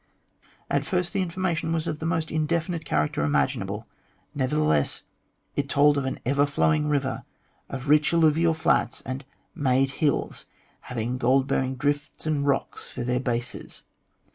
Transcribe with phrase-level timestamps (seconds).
[0.67, 3.87] At first the information was of the most indefinite character imaginable.
[4.33, 5.03] Nevertheless,
[5.55, 7.23] it told of an ever flowing river,
[7.69, 9.23] of rich alluvial flats, and"
[9.67, 10.47] made hills,"
[10.79, 13.83] having gold bearing drifts and rocks for their bases.